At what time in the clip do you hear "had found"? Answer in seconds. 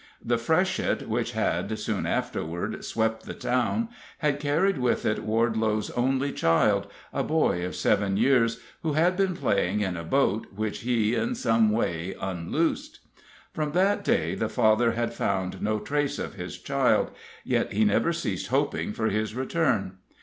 14.93-15.61